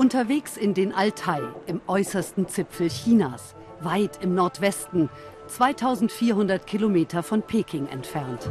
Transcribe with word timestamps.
Unterwegs 0.00 0.56
in 0.56 0.72
den 0.72 0.94
Altai, 0.94 1.42
im 1.66 1.82
äußersten 1.86 2.48
Zipfel 2.48 2.88
Chinas, 2.88 3.54
weit 3.82 4.18
im 4.22 4.34
Nordwesten, 4.34 5.10
2400 5.48 6.66
Kilometer 6.66 7.22
von 7.22 7.42
Peking 7.42 7.86
entfernt. 7.86 8.48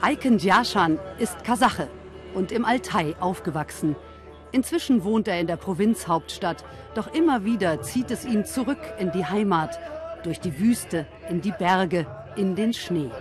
Aiken 0.00 0.38
Jiashan 0.38 0.98
ist 1.20 1.44
Kasache 1.44 1.86
und 2.34 2.50
im 2.50 2.64
Altai 2.64 3.14
aufgewachsen. 3.20 3.94
Inzwischen 4.50 5.04
wohnt 5.04 5.28
er 5.28 5.38
in 5.38 5.46
der 5.46 5.56
Provinzhauptstadt, 5.56 6.64
doch 6.96 7.14
immer 7.14 7.44
wieder 7.44 7.82
zieht 7.82 8.10
es 8.10 8.24
ihn 8.24 8.44
zurück 8.44 8.80
in 8.98 9.12
die 9.12 9.26
Heimat, 9.26 9.78
durch 10.24 10.40
die 10.40 10.58
Wüste, 10.58 11.06
in 11.30 11.40
die 11.40 11.52
Berge, 11.52 12.04
in 12.34 12.56
den 12.56 12.74
Schnee. 12.74 13.12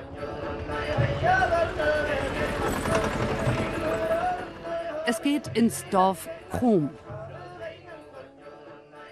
Es 5.10 5.21
geht 5.21 5.57
ins 5.57 5.86
Dorf 5.89 6.28
Chrom. 6.52 6.89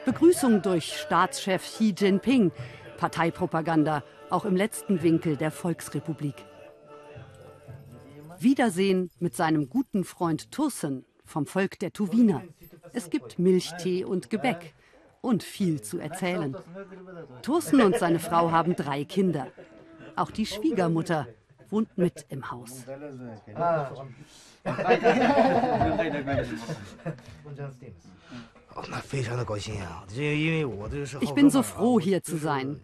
Begrüßung 0.04 0.62
durch 0.62 0.92
Staatschef 0.92 1.64
Xi 1.64 1.96
Jinping, 1.98 2.52
Parteipropaganda, 2.98 4.04
auch 4.30 4.44
im 4.44 4.58
letzten 4.58 5.04
Winkel 5.04 5.38
der 5.38 5.52
Volksrepublik. 5.52 6.36
Wiedersehen 8.40 9.10
mit 9.20 9.38
seinem 9.38 9.70
guten 9.70 10.04
Freund 10.04 10.52
Tursen 10.52 11.06
vom 11.24 11.46
Volk 11.46 11.80
der 11.80 11.94
Tuwiner. 11.94 12.44
Es 12.92 13.10
gibt 13.10 13.40
Milchtee 13.40 14.04
und 14.04 14.30
Gebäck 14.30 14.74
und 15.22 15.44
viel 15.44 15.80
zu 15.80 15.98
erzählen. 15.98 16.58
Tursen 17.42 17.80
und 17.80 17.98
seine 17.98 18.20
Frau 18.20 18.52
haben 18.52 18.76
drei 18.76 19.06
Kinder. 19.06 19.48
Auch 20.18 20.32
die 20.32 20.46
Schwiegermutter 20.46 21.26
wohnt 21.72 21.98
mit 21.98 22.26
im 22.30 22.52
Haus. 22.52 22.84
Ich 31.22 31.34
bin 31.34 31.50
so 31.50 31.64
froh, 31.64 32.00
hier 32.00 32.24
zu 32.24 32.38
sein. 32.38 32.82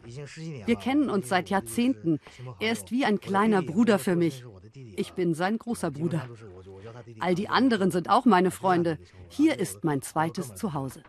Wir 0.66 0.76
kennen 0.78 1.10
uns 1.10 1.28
seit 1.28 1.50
Jahrzehnten. 1.50 2.20
Er 2.60 2.72
ist 2.72 2.92
wie 2.92 3.04
ein 3.04 3.20
kleiner 3.20 3.62
Bruder 3.62 4.00
für 4.00 4.16
mich. 4.16 4.46
Ich 4.96 5.14
bin 5.14 5.34
sein 5.34 5.58
großer 5.58 5.92
Bruder. 5.92 6.30
All 7.20 7.36
die 7.36 7.50
anderen 7.50 7.92
sind 7.92 8.10
auch 8.10 8.26
meine 8.26 8.52
Freunde. 8.52 9.00
Hier 9.28 9.60
ist 9.60 9.84
mein 9.84 10.02
zweites 10.02 10.56
Zuhause. 10.56 11.04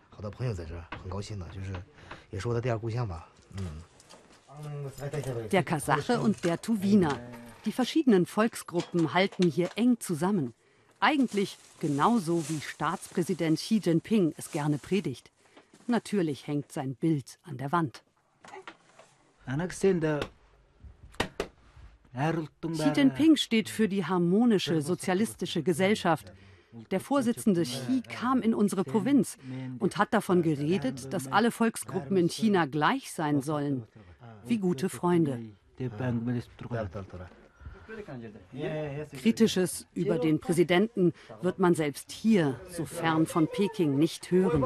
Der 5.50 5.62
Kasache 5.62 6.20
und 6.20 6.44
der 6.44 6.60
Tuwiner. 6.60 7.20
Die 7.64 7.72
verschiedenen 7.72 8.26
Volksgruppen 8.26 9.14
halten 9.14 9.48
hier 9.48 9.70
eng 9.76 10.00
zusammen. 10.00 10.52
Eigentlich 10.98 11.58
genauso 11.80 12.48
wie 12.48 12.60
Staatspräsident 12.60 13.58
Xi 13.58 13.80
Jinping 13.82 14.34
es 14.36 14.50
gerne 14.50 14.78
predigt. 14.78 15.30
Natürlich 15.86 16.46
hängt 16.46 16.72
sein 16.72 16.96
Bild 16.96 17.38
an 17.44 17.58
der 17.58 17.72
Wand. 17.72 18.02
Xi 22.14 22.90
Jinping 22.94 23.36
steht 23.36 23.68
für 23.68 23.88
die 23.88 24.04
harmonische 24.04 24.82
sozialistische 24.82 25.62
Gesellschaft. 25.62 26.32
Der 26.90 27.00
Vorsitzende 27.00 27.62
Xi 27.62 28.02
kam 28.08 28.42
in 28.42 28.54
unsere 28.54 28.82
Provinz 28.84 29.38
und 29.78 29.98
hat 29.98 30.12
davon 30.14 30.42
geredet, 30.42 31.12
dass 31.12 31.30
alle 31.30 31.50
Volksgruppen 31.50 32.16
in 32.16 32.28
China 32.28 32.66
gleich 32.66 33.12
sein 33.12 33.40
sollen, 33.40 33.86
wie 34.46 34.58
gute 34.58 34.88
Freunde. 34.88 35.40
Kritisches 39.20 39.86
über 39.94 40.18
den 40.18 40.40
Präsidenten 40.40 41.12
wird 41.40 41.58
man 41.58 41.74
selbst 41.74 42.10
hier, 42.10 42.60
so 42.70 42.84
fern 42.84 43.26
von 43.26 43.48
Peking, 43.48 43.96
nicht 43.96 44.30
hören. 44.30 44.64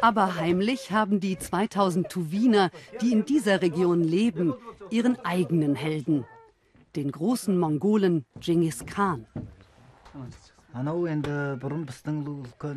Aber 0.00 0.36
heimlich 0.36 0.92
haben 0.92 1.20
die 1.20 1.38
2000 1.38 2.08
Tuwiner, 2.08 2.70
die 3.00 3.12
in 3.12 3.24
dieser 3.24 3.62
Region 3.62 4.02
leben, 4.02 4.54
ihren 4.90 5.18
eigenen 5.24 5.74
Helden, 5.74 6.24
den 6.96 7.10
großen 7.10 7.58
Mongolen 7.58 8.24
Genghis 8.40 8.84
Khan. 8.86 9.26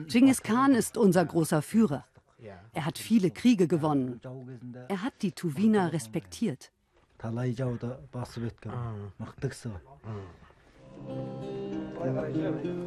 Genghis 0.08 0.44
Khan 0.44 0.76
ist 0.76 0.98
unser 0.98 1.26
großer 1.26 1.62
Führer. 1.62 2.06
Er 2.74 2.86
hat 2.86 2.98
viele 2.98 3.32
Kriege 3.32 3.68
gewonnen. 3.68 4.20
Er 4.90 5.02
hat 5.02 5.14
die 5.22 5.32
Tuwiner 5.32 5.94
respektiert. 5.94 6.72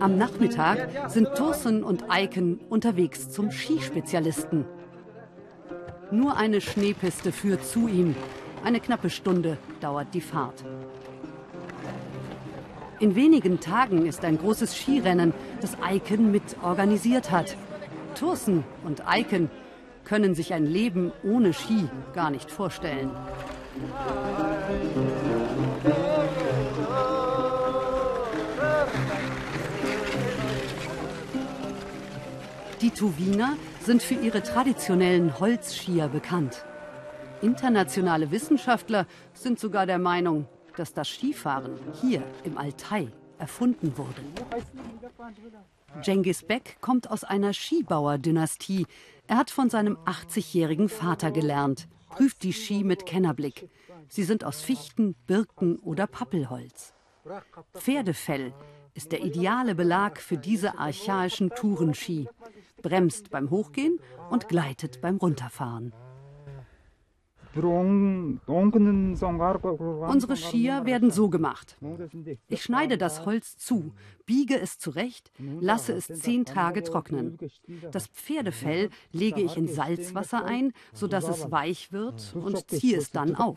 Am 0.00 0.18
Nachmittag 0.18 1.10
sind 1.10 1.28
Thorsen 1.34 1.82
und 1.82 2.10
Eiken 2.10 2.60
unterwegs 2.68 3.30
zum 3.30 3.50
Skispezialisten. 3.50 4.64
Nur 6.10 6.36
eine 6.36 6.60
Schneepiste 6.60 7.32
führt 7.32 7.64
zu 7.64 7.88
ihm. 7.88 8.14
Eine 8.64 8.80
knappe 8.80 9.10
Stunde 9.10 9.58
dauert 9.80 10.14
die 10.14 10.20
Fahrt. 10.20 10.64
In 13.00 13.14
wenigen 13.14 13.60
Tagen 13.60 14.06
ist 14.06 14.24
ein 14.24 14.38
großes 14.38 14.76
Skirennen, 14.76 15.32
das 15.60 15.76
Eiken 15.80 16.32
mit 16.32 16.56
organisiert 16.62 17.30
hat. 17.30 17.56
Thorsen 18.14 18.64
und 18.84 19.06
Eiken 19.06 19.50
können 20.04 20.34
sich 20.34 20.52
ein 20.54 20.66
Leben 20.66 21.12
ohne 21.22 21.52
Ski 21.52 21.88
gar 22.14 22.30
nicht 22.30 22.50
vorstellen. 22.50 23.10
Die 32.80 32.90
Tuwiner 32.90 33.56
sind 33.80 34.02
für 34.02 34.14
ihre 34.14 34.42
traditionellen 34.42 35.38
Holzskier 35.38 36.08
bekannt. 36.08 36.64
Internationale 37.42 38.30
Wissenschaftler 38.30 39.06
sind 39.34 39.58
sogar 39.58 39.86
der 39.86 39.98
Meinung, 39.98 40.46
dass 40.76 40.92
das 40.94 41.08
Skifahren 41.08 41.78
hier 42.00 42.22
im 42.44 42.56
Altai 42.56 43.08
erfunden 43.38 43.96
wurde. 43.96 44.20
Genghis 46.02 46.42
Beck 46.42 46.78
kommt 46.80 47.10
aus 47.10 47.24
einer 47.24 47.52
Skibauerdynastie. 47.52 48.86
Er 49.26 49.36
hat 49.36 49.50
von 49.50 49.70
seinem 49.70 49.96
80-jährigen 50.06 50.88
Vater 50.88 51.30
gelernt 51.30 51.88
prüft 52.08 52.42
die 52.42 52.52
Ski 52.52 52.84
mit 52.84 53.06
Kennerblick. 53.06 53.68
Sie 54.08 54.24
sind 54.24 54.44
aus 54.44 54.60
Fichten, 54.62 55.14
Birken 55.26 55.78
oder 55.78 56.06
Pappelholz. 56.06 56.94
Pferdefell 57.74 58.52
ist 58.94 59.12
der 59.12 59.24
ideale 59.24 59.74
Belag 59.74 60.18
für 60.20 60.38
diese 60.38 60.78
archaischen 60.78 61.50
Tourenski. 61.50 62.28
Bremst 62.82 63.30
beim 63.30 63.50
Hochgehen 63.50 64.00
und 64.30 64.48
gleitet 64.48 65.00
beim 65.00 65.16
Runterfahren. 65.16 65.92
Unsere 70.06 70.36
Skier 70.36 70.84
werden 70.84 71.10
so 71.10 71.28
gemacht. 71.28 71.76
Ich 72.48 72.62
schneide 72.62 72.98
das 72.98 73.24
Holz 73.24 73.56
zu, 73.56 73.92
biege 74.26 74.60
es 74.60 74.78
zurecht, 74.78 75.32
lasse 75.60 75.92
es 75.92 76.06
zehn 76.06 76.44
Tage 76.44 76.82
trocknen. 76.82 77.38
Das 77.90 78.06
Pferdefell 78.06 78.90
lege 79.12 79.40
ich 79.40 79.56
in 79.56 79.68
Salzwasser 79.68 80.44
ein, 80.44 80.72
sodass 80.92 81.28
es 81.28 81.50
weich 81.50 81.92
wird 81.92 82.34
und 82.34 82.70
ziehe 82.70 82.98
es 82.98 83.10
dann 83.10 83.34
auf. 83.36 83.56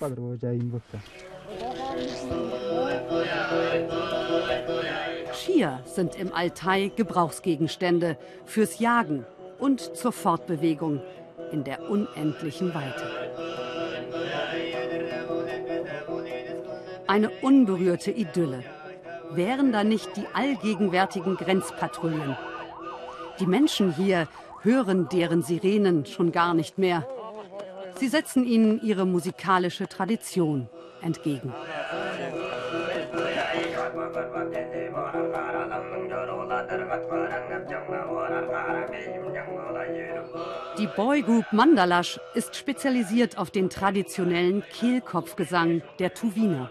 Skier 5.33 5.81
sind 5.85 6.15
im 6.15 6.33
Altai 6.33 6.91
Gebrauchsgegenstände 6.95 8.17
fürs 8.45 8.79
Jagen 8.79 9.25
und 9.59 9.79
zur 9.95 10.11
Fortbewegung 10.11 11.01
in 11.51 11.63
der 11.63 11.89
unendlichen 11.89 12.73
Weite. 12.73 13.70
Eine 17.11 17.29
unberührte 17.29 18.09
Idylle. 18.09 18.63
Wären 19.31 19.73
da 19.73 19.83
nicht 19.83 20.15
die 20.15 20.25
allgegenwärtigen 20.31 21.35
Grenzpatrouillen? 21.35 22.37
Die 23.37 23.47
Menschen 23.47 23.93
hier 23.93 24.29
hören 24.61 25.09
deren 25.11 25.41
Sirenen 25.41 26.05
schon 26.05 26.31
gar 26.31 26.53
nicht 26.53 26.77
mehr. 26.77 27.05
Sie 27.95 28.07
setzen 28.07 28.45
ihnen 28.45 28.81
ihre 28.81 29.05
musikalische 29.05 29.89
Tradition 29.89 30.69
entgegen. 31.01 31.53
Die 40.77 40.87
Boygroup 40.87 41.51
Mandalash 41.51 42.21
ist 42.35 42.55
spezialisiert 42.55 43.37
auf 43.37 43.51
den 43.51 43.69
traditionellen 43.69 44.63
Kehlkopfgesang 44.71 45.81
der 45.99 46.13
Tuwiner. 46.13 46.69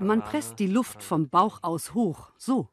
Man 0.00 0.22
presst 0.22 0.58
die 0.58 0.66
Luft 0.66 1.02
vom 1.02 1.28
Bauch 1.28 1.58
aus 1.62 1.94
hoch, 1.94 2.32
so. 2.36 2.68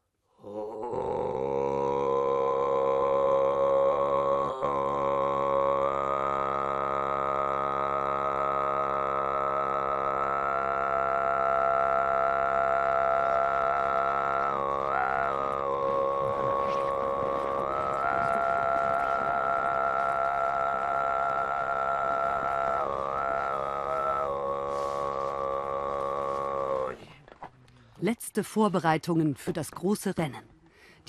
Letzte 28.00 28.44
Vorbereitungen 28.44 29.34
für 29.34 29.52
das 29.52 29.72
große 29.72 30.16
Rennen. 30.16 30.44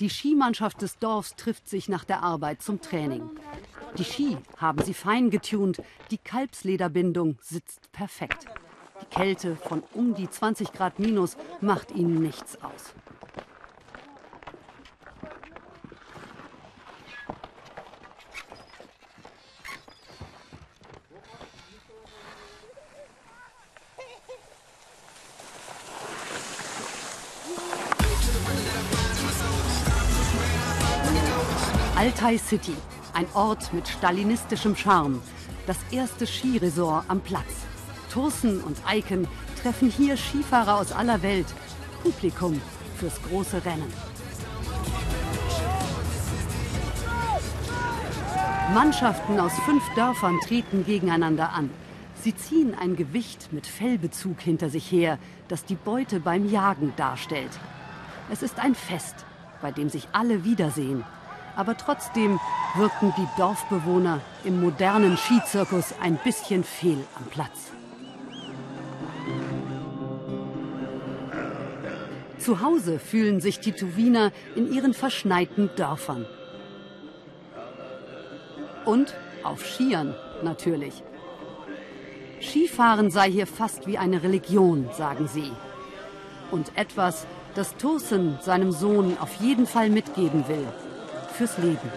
Die 0.00 0.10
Skimannschaft 0.10 0.82
des 0.82 0.98
Dorfs 0.98 1.36
trifft 1.36 1.68
sich 1.68 1.88
nach 1.88 2.04
der 2.04 2.24
Arbeit 2.24 2.62
zum 2.62 2.80
Training. 2.80 3.30
Die 3.96 4.02
Ski 4.02 4.36
haben 4.56 4.82
sie 4.82 4.94
fein 4.94 5.30
getunt, 5.30 5.80
die 6.10 6.18
Kalbslederbindung 6.18 7.38
sitzt 7.42 7.92
perfekt. 7.92 8.46
Die 9.02 9.14
Kälte 9.14 9.54
von 9.54 9.84
um 9.94 10.14
die 10.14 10.28
20 10.28 10.72
Grad 10.72 10.98
minus 10.98 11.36
macht 11.60 11.92
ihnen 11.92 12.20
nichts 12.20 12.60
aus. 12.60 12.92
Altai 32.00 32.38
City, 32.38 32.72
ein 33.12 33.26
Ort 33.34 33.74
mit 33.74 33.86
stalinistischem 33.86 34.74
Charme. 34.74 35.20
Das 35.66 35.76
erste 35.90 36.26
Skiresort 36.26 37.04
am 37.08 37.20
Platz. 37.20 37.66
Thursen 38.10 38.62
und 38.62 38.78
Eiken 38.86 39.28
treffen 39.60 39.90
hier 39.90 40.16
Skifahrer 40.16 40.78
aus 40.78 40.92
aller 40.92 41.22
Welt. 41.22 41.44
Publikum 42.02 42.58
fürs 42.96 43.20
große 43.24 43.62
Rennen. 43.66 43.92
Mannschaften 48.72 49.38
aus 49.38 49.52
fünf 49.66 49.84
Dörfern 49.94 50.38
treten 50.40 50.86
gegeneinander 50.86 51.52
an. 51.52 51.68
Sie 52.22 52.34
ziehen 52.34 52.74
ein 52.80 52.96
Gewicht 52.96 53.52
mit 53.52 53.66
Fellbezug 53.66 54.40
hinter 54.40 54.70
sich 54.70 54.90
her, 54.90 55.18
das 55.48 55.66
die 55.66 55.76
Beute 55.76 56.18
beim 56.18 56.48
Jagen 56.48 56.94
darstellt. 56.96 57.52
Es 58.30 58.42
ist 58.42 58.58
ein 58.58 58.74
Fest, 58.74 59.26
bei 59.60 59.70
dem 59.70 59.90
sich 59.90 60.08
alle 60.12 60.44
wiedersehen 60.44 61.04
aber 61.60 61.76
trotzdem 61.76 62.40
wirkten 62.74 63.12
die 63.18 63.28
Dorfbewohner 63.36 64.22
im 64.44 64.62
modernen 64.62 65.18
Skizirkus 65.18 65.92
ein 66.00 66.16
bisschen 66.16 66.64
fehl 66.64 67.04
am 67.18 67.26
Platz. 67.26 67.70
Zu 72.38 72.62
Hause 72.62 72.98
fühlen 72.98 73.42
sich 73.42 73.60
die 73.60 73.72
Tuwiner 73.72 74.32
in 74.56 74.72
ihren 74.72 74.94
verschneiten 74.94 75.68
Dörfern. 75.76 76.24
Und 78.86 79.14
auf 79.42 79.66
Skiern 79.66 80.14
natürlich. 80.42 81.02
Skifahren 82.40 83.10
sei 83.10 83.30
hier 83.30 83.46
fast 83.46 83.86
wie 83.86 83.98
eine 83.98 84.22
Religion, 84.22 84.88
sagen 84.96 85.28
sie. 85.28 85.52
Und 86.50 86.72
etwas, 86.78 87.26
das 87.54 87.76
Thursen 87.76 88.38
seinem 88.40 88.72
Sohn 88.72 89.18
auf 89.20 89.34
jeden 89.42 89.66
Fall 89.66 89.90
mitgeben 89.90 90.48
will 90.48 90.66
fürs 91.40 91.56
Leben. 91.56 91.90